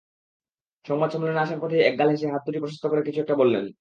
[0.85, 3.65] সংবাদ সম্মেলনে আসার পথেই একগাল হেসে হাত দুটি প্রশস্ত করে কিছু একটা বললেন।